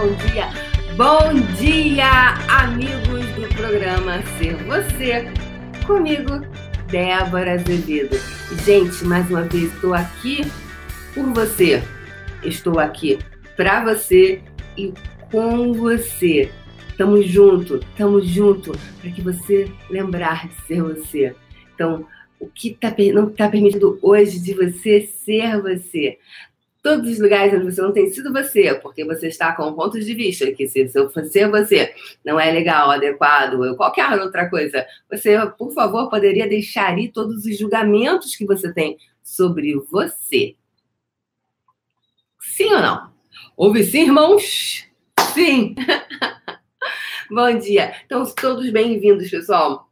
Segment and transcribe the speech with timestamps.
[0.00, 0.48] bom dia.
[0.96, 2.08] Bom dia,
[2.48, 5.30] amigos do programa Ser Você.
[5.86, 6.40] Comigo,
[6.90, 8.16] Débora Azevedo.
[8.64, 10.40] Gente, mais uma vez estou aqui
[11.12, 11.82] por você.
[12.42, 13.18] Estou aqui
[13.54, 14.40] para você
[14.74, 14.94] e
[15.30, 16.50] com você.
[16.96, 18.72] Tamo junto, tamo junto
[19.02, 21.34] para que você lembrar de ser você.
[21.74, 22.06] Então,
[22.38, 26.18] o que tá, não está permitido hoje de você ser você?
[26.82, 30.14] Todos os lugares onde você não tem sido você, porque você está com pontos de
[30.14, 31.94] vista que se eu ser você
[32.24, 37.44] não é legal, adequado, ou qualquer outra coisa, você, por favor, poderia deixar ir todos
[37.44, 40.56] os julgamentos que você tem sobre você.
[42.40, 43.12] Sim ou não?
[43.56, 44.86] Ouve sim, irmãos?
[45.34, 45.74] Sim!
[47.30, 47.94] Bom dia.
[48.04, 49.88] Então, todos bem-vindos, pessoal.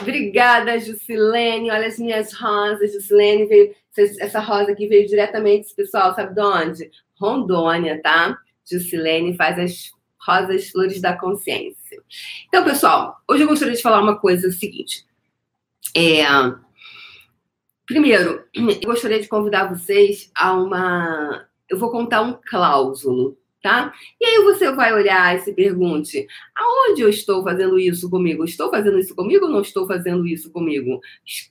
[0.00, 1.70] Obrigada, Jusilene.
[1.70, 2.92] Olha as minhas rosas.
[2.92, 3.74] Jusilene veio.
[3.96, 6.90] Essa rosa aqui veio diretamente, pessoal, sabe de onde?
[7.20, 8.38] Rondônia, tá?
[8.68, 12.02] Jusilene faz as rosas flores da consciência.
[12.48, 15.04] Então, pessoal, hoje eu gostaria de falar uma coisa seguinte.
[15.94, 16.22] É,
[17.84, 21.46] primeiro, eu gostaria de convidar vocês a uma.
[21.68, 23.92] Eu vou contar um cláusulo, tá?
[24.20, 28.44] E aí você vai olhar e se pergunte: aonde eu estou fazendo isso comigo?
[28.44, 30.96] Estou fazendo isso comigo ou não estou fazendo isso comigo?
[30.96, 31.00] O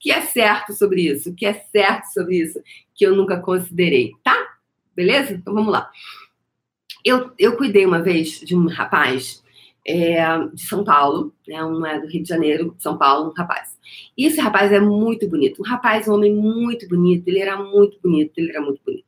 [0.00, 1.30] que é certo sobre isso?
[1.30, 2.60] O que é certo sobre isso
[2.94, 4.36] que eu nunca considerei, tá?
[4.96, 5.34] Beleza?
[5.34, 5.90] Então vamos lá.
[7.04, 9.44] Eu, eu cuidei uma vez de um rapaz
[9.86, 10.20] é,
[10.52, 11.62] de São Paulo, né?
[11.64, 13.78] Um é do Rio de Janeiro, São Paulo, um rapaz.
[14.16, 17.98] E esse rapaz é muito bonito, um rapaz, um homem muito bonito, ele era muito
[18.02, 19.06] bonito, ele era muito bonito.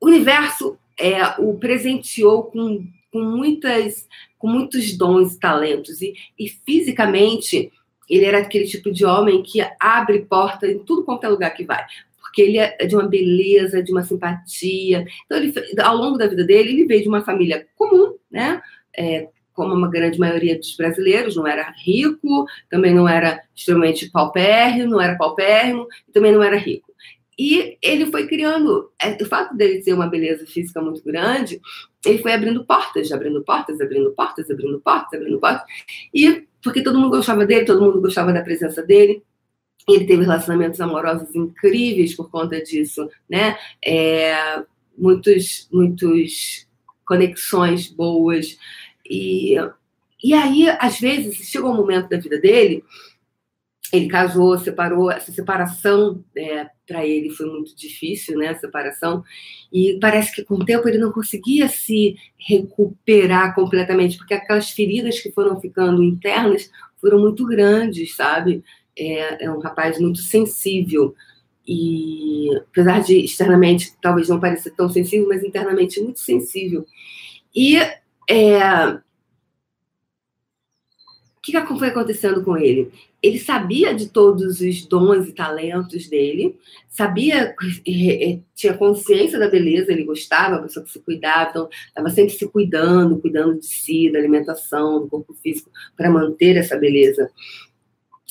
[0.00, 6.00] O universo é, o presenteou com, com, muitas, com muitos dons e talentos.
[6.02, 7.72] E, e fisicamente,
[8.08, 11.64] ele era aquele tipo de homem que abre porta em tudo quanto é lugar que
[11.64, 11.84] vai.
[12.20, 15.06] Porque ele é de uma beleza, de uma simpatia.
[15.24, 18.60] Então, ele, ao longo da vida dele, ele veio de uma família comum, né?
[18.96, 24.90] É, como uma grande maioria dos brasileiros, não era rico, também não era extremamente paupérrimo,
[24.90, 26.92] não era paupérrimo, também não era rico.
[27.38, 31.60] E ele foi criando, é, o fato dele ter uma beleza física muito grande,
[32.04, 35.66] ele foi abrindo portas, abrindo portas, abrindo portas, abrindo portas, abrindo portas.
[36.12, 39.22] E porque todo mundo gostava dele, todo mundo gostava da presença dele.
[39.88, 43.56] Ele teve relacionamentos amorosos incríveis por conta disso, né?
[43.84, 44.62] É,
[44.96, 46.66] muitos, muitos
[47.04, 48.56] conexões boas.
[49.04, 49.56] E,
[50.22, 52.82] e aí, às vezes, chegou um momento da vida dele
[53.96, 58.48] ele casou, separou, essa separação é, para ele foi muito difícil, né?
[58.48, 59.24] A separação.
[59.72, 65.20] E parece que com o tempo ele não conseguia se recuperar completamente, porque aquelas feridas
[65.20, 68.62] que foram ficando internas foram muito grandes, sabe?
[68.96, 71.14] É, é um rapaz muito sensível.
[71.66, 76.86] E apesar de externamente talvez não parecer tão sensível, mas internamente muito sensível.
[77.54, 77.76] E
[78.28, 78.98] é,
[81.44, 82.90] que, que foi acontecendo com ele?
[83.22, 87.54] Ele sabia de todos os dons e talentos dele, sabia,
[87.86, 92.08] eh, eh, tinha consciência da beleza, ele gostava, a pessoa que se cuidava, então estava
[92.08, 97.30] sempre se cuidando, cuidando de si, da alimentação, do corpo físico, para manter essa beleza.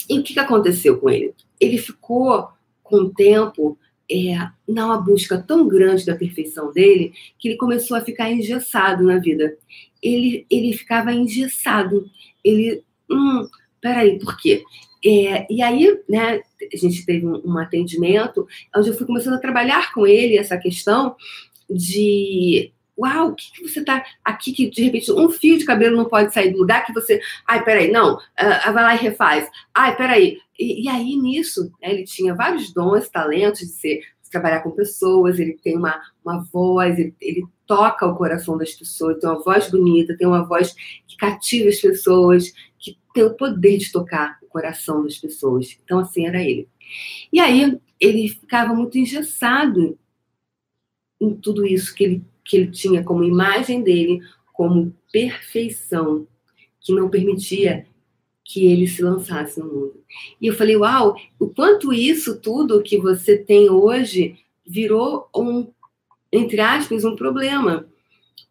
[0.10, 1.34] E o que, que aconteceu com ele?
[1.60, 2.48] Ele ficou,
[2.82, 3.78] com o tempo,
[4.12, 4.36] é,
[4.68, 9.56] numa busca tão grande da perfeição dele, que ele começou a ficar engessado na vida.
[10.02, 12.10] Ele, ele ficava engessado.
[12.44, 13.48] Ele hum,
[13.82, 14.64] peraí, por quê?
[15.06, 16.42] É, e aí, né,
[16.74, 20.58] a gente teve um, um, atendimento onde eu fui começando a trabalhar com ele essa
[20.58, 21.16] questão
[21.70, 25.98] de uau, o que, que você tá aqui que de repente um fio de cabelo
[25.98, 29.50] não pode sair do lugar que você, ai, peraí, não, uh, vai lá e refaz,
[29.74, 30.38] ai, peraí.
[30.58, 34.02] E, e aí nisso, né, ele tinha vários dons, talentos de ser
[34.34, 39.20] trabalhar com pessoas, ele tem uma, uma voz, ele, ele toca o coração das pessoas,
[39.20, 40.74] tem uma voz bonita, tem uma voz
[41.08, 45.78] que cativa as pessoas, que tem o poder de tocar o coração das pessoas.
[45.84, 46.68] Então, assim, era ele.
[47.32, 49.98] E aí, ele ficava muito engessado
[51.22, 54.22] em tudo isso que ele, que ele tinha como imagem dele,
[54.52, 56.28] como perfeição,
[56.82, 57.86] que não permitia
[58.44, 60.04] que ele se lançasse no mundo.
[60.42, 65.72] E eu falei, uau, o quanto isso tudo que você tem hoje virou um,
[66.32, 67.88] entre aspas, um problema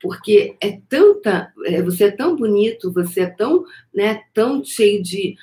[0.00, 3.64] porque é tanta, é, você é tão bonito, você é tão,
[3.94, 5.36] né, tão cheio de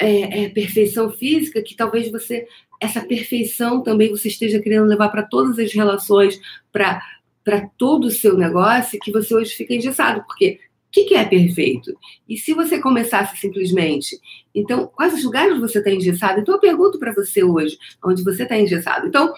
[0.00, 2.46] é, é, perfeição física que talvez você
[2.80, 6.40] essa perfeição também você esteja querendo levar para todas as relações,
[6.72, 7.02] para
[7.42, 11.24] para todo o seu negócio, que você hoje fica engessado, porque o que, que, é
[11.24, 11.96] perfeito?
[12.28, 14.18] E se você começasse simplesmente,
[14.54, 16.40] então, quais os lugares você está engessado?
[16.40, 19.06] Então, eu pergunto para você hoje, onde você está engessado.
[19.06, 19.32] Então,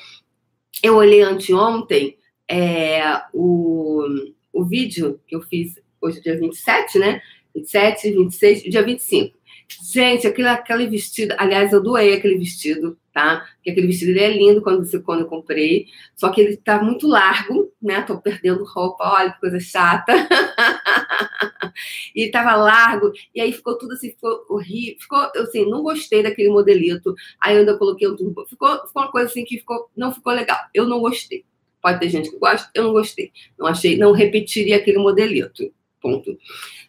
[0.83, 2.17] eu olhei anteontem
[2.53, 4.05] é, o,
[4.53, 7.23] o vídeo que eu fiz hoje, dia 27, né?
[7.55, 9.35] 27, 26, dia 25.
[9.91, 13.49] Gente, aquele, aquele vestido, aliás, eu doei aquele vestido, tá?
[13.55, 17.07] Porque aquele vestido ele é lindo quando, quando eu comprei, só que ele tá muito
[17.07, 18.03] largo, né?
[18.03, 20.13] Tô perdendo roupa, olha que coisa chata.
[22.15, 26.51] e tava largo, e aí ficou tudo assim, ficou horrível, ficou, assim, não gostei daquele
[26.51, 30.13] modelito, aí eu ainda coloquei um turbo, ficou, ficou uma coisa assim que ficou, não
[30.13, 31.47] ficou legal, eu não gostei.
[31.83, 33.33] Pode ter gente que gosta, eu não gostei.
[33.59, 35.73] Não achei, não repetiria aquele modelito.
[36.01, 36.39] Ponto.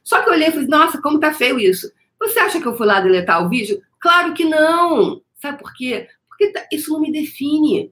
[0.04, 1.92] Só que eu olhei e falei, nossa, como tá feio isso.
[2.20, 3.82] Você acha que eu fui lá deletar o vídeo?
[4.00, 5.22] Claro que não!
[5.36, 6.08] Sabe por quê?
[6.30, 7.92] Porque tá, isso não me define.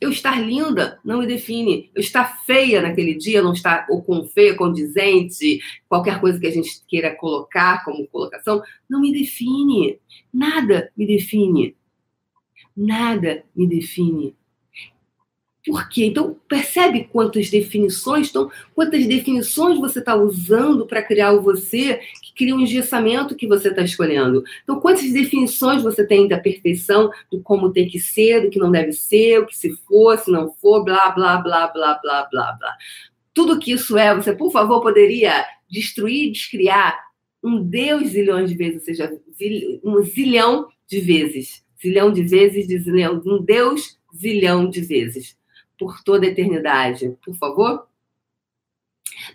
[0.00, 1.90] Eu estar linda não me define.
[1.94, 6.52] Eu estar feia naquele dia, não estar ou com feia, condizente, qualquer coisa que a
[6.52, 9.98] gente queira colocar como colocação, não me define.
[10.32, 11.76] Nada me define.
[12.76, 14.36] Nada me define.
[15.66, 16.06] Por quê?
[16.06, 22.32] Então, percebe quantas definições, então, quantas definições você está usando para criar o você, que
[22.34, 24.44] cria um engessamento que você está escolhendo.
[24.62, 28.70] Então, quantas definições você tem da perfeição, do como tem que ser, do que não
[28.70, 32.52] deve ser, o que se for, se não for, blá, blá, blá, blá, blá, blá,
[32.52, 32.76] blá.
[33.34, 36.98] Tudo que isso é, você, por favor, poderia destruir, descriar
[37.42, 39.12] um Deus zilhões de vezes, ou seja,
[39.84, 41.62] um zilhão de vezes.
[41.80, 45.37] Zilhão de vezes, de zilhão, um Deus zilhão de vezes
[45.78, 47.86] por toda a eternidade, por favor?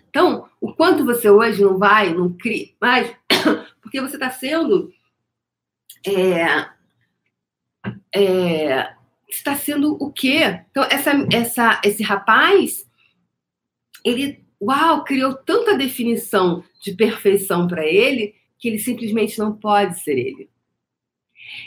[0.08, 3.14] Então, o quanto você hoje não vai, não cria, mas
[3.80, 4.92] porque você está sendo.
[6.06, 6.68] É,
[8.14, 8.94] é,
[9.28, 10.60] está sendo o quê?
[10.70, 12.88] Então, essa, essa, esse rapaz,
[14.04, 20.18] ele, uau, criou tanta definição de perfeição para ele que ele simplesmente não pode ser
[20.18, 20.50] ele.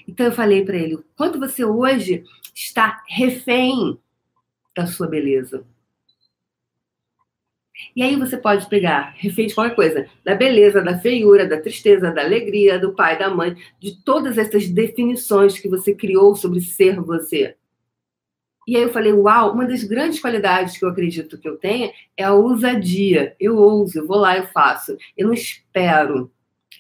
[0.07, 2.24] Então, eu falei para ele: quanto você hoje
[2.56, 4.00] está refém
[4.77, 5.65] da sua beleza.
[7.95, 12.24] E aí você pode pegar, refém qualquer coisa, da beleza, da feiura, da tristeza, da
[12.24, 17.56] alegria, do pai, da mãe, de todas essas definições que você criou sobre ser você.
[18.68, 21.91] E aí eu falei, uau, uma das grandes qualidades que eu acredito que eu tenha
[22.15, 23.35] é a ousadia.
[23.39, 24.97] Eu ouso, eu vou lá, eu faço.
[25.15, 26.31] Eu não espero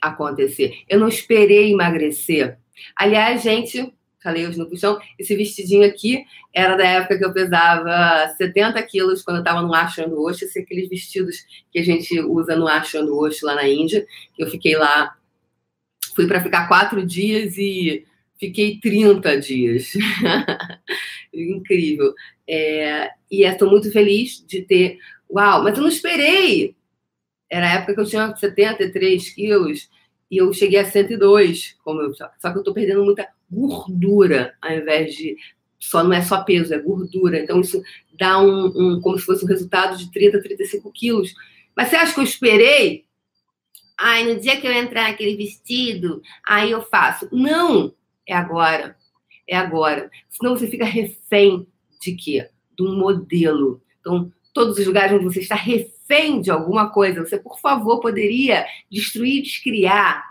[0.01, 0.83] acontecer.
[0.89, 2.59] Eu não esperei emagrecer.
[2.95, 8.27] Aliás, gente, falei hoje no puxão, esse vestidinho aqui era da época que eu pesava
[8.35, 12.19] 70 quilos quando eu estava no Ashram do Osho, esse, aqueles vestidos que a gente
[12.19, 14.05] usa no Ashram do Osho lá na Índia,
[14.37, 15.15] eu fiquei lá,
[16.15, 18.05] fui para ficar quatro dias e
[18.39, 19.93] fiquei 30 dias.
[21.33, 22.13] Incrível.
[22.47, 24.97] É, e estou muito feliz de ter.
[25.29, 26.75] Uau, mas eu não esperei!
[27.49, 29.89] Era a época que eu tinha 73 quilos
[30.29, 34.71] e eu cheguei a 102, como eu, só que eu estou perdendo muita gordura, ao
[34.71, 35.35] invés de
[35.79, 37.39] só não é só peso, é gordura.
[37.39, 37.81] Então isso
[38.17, 41.33] dá um, um como se fosse um resultado de 30, 35 quilos.
[41.75, 43.05] Mas você acha que eu esperei?
[43.99, 47.27] Ai, no dia que eu entrar naquele vestido, aí eu faço.
[47.31, 47.93] Não,
[48.27, 48.95] é agora.
[49.47, 50.09] É agora.
[50.29, 51.67] Senão você fica refém
[52.01, 52.49] de quê?
[52.77, 53.81] De um modelo.
[53.99, 58.65] Então, todos os lugares onde você está refém de alguma coisa, você, por favor, poderia
[58.89, 60.26] destruir, descriar,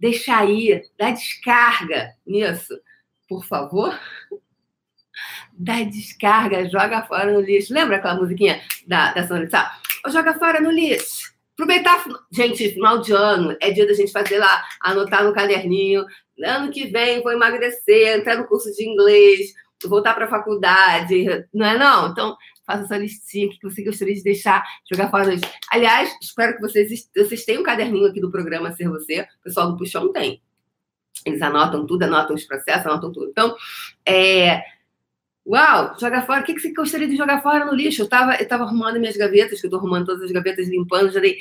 [0.00, 2.74] deixar ir, dar descarga nisso,
[3.28, 3.96] por favor.
[5.52, 7.74] Dá descarga, joga fora no lixo.
[7.74, 9.78] Lembra aquela musiquinha da, da Sônia Sá?
[10.08, 11.30] Joga fora no lixo.
[11.52, 16.06] Aproveitar, gente, final de ano, é dia da gente fazer lá, anotar no caderninho.
[16.42, 19.52] Ano que vem vou emagrecer, entrar no curso de inglês,
[19.84, 22.08] voltar para a faculdade, não é não?
[22.08, 22.34] Então,
[22.70, 25.42] faça essa listinha que você gostaria de deixar, jogar fora hoje.
[25.70, 29.22] Aliás, espero que vocês, vocês tenham um caderninho aqui do programa Ser Você.
[29.22, 30.40] O pessoal do Puxão tem.
[31.26, 33.30] Eles anotam tudo, anotam os processos, anotam tudo.
[33.30, 33.56] Então,
[34.06, 34.62] é...
[35.46, 36.42] Uau, joga fora.
[36.42, 38.02] O que, que você gostaria de jogar fora no lixo?
[38.02, 41.10] Eu estava eu tava arrumando minhas gavetas, que eu estou arrumando todas as gavetas, limpando,
[41.10, 41.38] já dei.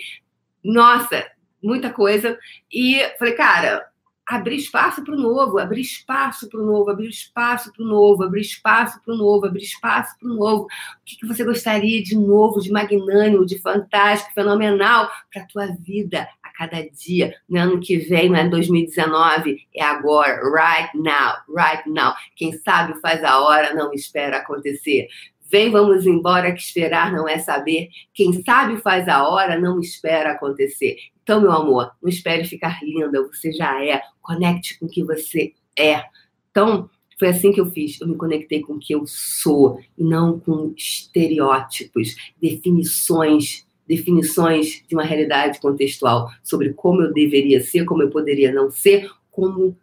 [0.64, 1.30] Nossa,
[1.62, 2.40] muita coisa.
[2.72, 3.89] E falei, cara,
[4.30, 8.24] abrir espaço para o novo, abrir espaço para o novo, abrir espaço para o novo,
[8.24, 10.64] abrir espaço para o novo, abrir espaço para o novo.
[10.66, 10.68] O
[11.04, 16.30] que, que você gostaria de novo, de magnânimo, de fantástico, fenomenal para a tua vida
[16.44, 17.34] a cada dia?
[17.50, 22.14] No ano que vem, não é 2019, é agora, right now, right now.
[22.36, 25.08] Quem sabe faz a hora, não espera acontecer.
[25.52, 27.90] Vem, vamos embora, que esperar não é saber.
[28.14, 30.98] Quem sabe faz a hora, não espera acontecer.
[31.24, 34.02] Então, meu amor, não espere ficar linda, você já é.
[34.22, 36.04] Conecte com o que você é.
[36.52, 38.00] Então, foi assim que eu fiz.
[38.00, 44.96] Eu me conectei com o que eu sou e não com estereótipos, definições, definições de
[44.96, 49.78] uma realidade contextual sobre como eu deveria ser, como eu poderia não ser, como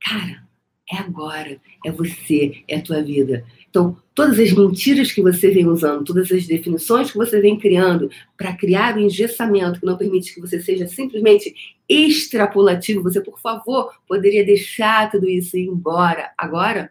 [0.00, 0.46] cara,
[0.90, 3.44] É agora, é você, é a tua vida.
[3.76, 8.10] Então, todas as mentiras que você vem usando, todas as definições que você vem criando
[8.34, 11.54] para criar um engessamento que não permite que você seja simplesmente
[11.86, 16.90] extrapolativo, você, por favor, poderia deixar tudo isso ir embora agora?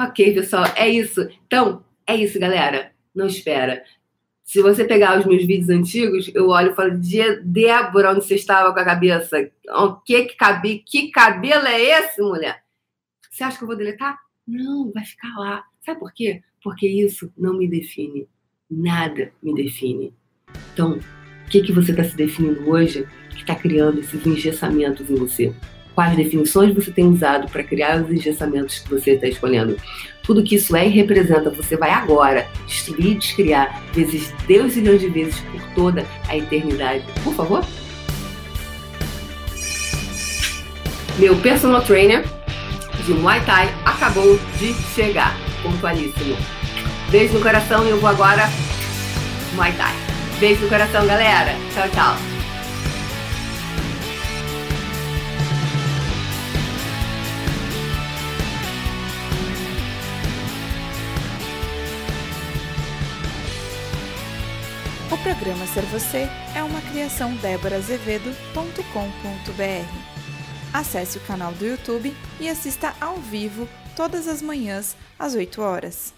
[0.00, 1.28] Ok, pessoal, é isso.
[1.46, 2.90] Então, é isso, galera.
[3.14, 3.84] Não espera.
[4.42, 6.98] Se você pegar os meus vídeos antigos, eu olho e falo,
[7.44, 9.48] Débora, onde você estava com a cabeça?
[9.68, 10.82] O que que, cabe...
[10.84, 12.64] que cabelo é esse, mulher?
[13.30, 14.23] Você acha que eu vou deletar?
[14.46, 15.64] Não, vai ficar lá.
[15.84, 16.42] Sabe por quê?
[16.62, 18.28] Porque isso não me define.
[18.70, 20.12] Nada me define.
[20.72, 20.98] Então,
[21.46, 25.54] o que, que você está se definindo hoje que está criando esses engessamentos em você?
[25.94, 29.76] Quais definições você tem usado para criar os engessamentos que você está escolhendo?
[30.22, 35.00] Tudo que isso é e representa, você vai agora destruir e descriar, vezes Deus milhões
[35.00, 37.04] de vezes por toda a eternidade.
[37.22, 37.64] Por favor?
[41.18, 42.24] Meu personal trainer
[43.04, 45.36] de Muay Thai acabou de chegar.
[45.62, 46.36] Pontualíssimo.
[47.10, 48.48] Beijo no coração e eu vou agora
[49.54, 49.94] Muay Thai.
[50.40, 51.54] Beijo no coração, galera.
[51.72, 52.16] Tchau, tchau.
[65.10, 70.13] O programa Ser Você é uma criação déborazevedo.com.br.
[70.74, 76.12] Acesse o canal do YouTube e assista ao vivo todas as manhãs às 8 horas.